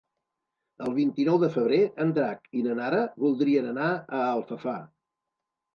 El 0.85 0.95
vint-i-nou 0.95 1.37
de 1.43 1.49
febrer 1.57 1.79
en 2.05 2.15
Drac 2.19 2.49
i 2.61 2.65
na 2.71 2.81
Nara 2.81 3.03
voldrien 3.27 3.73
anar 3.77 3.95
a 4.01 4.25
Alfafar. 4.35 4.81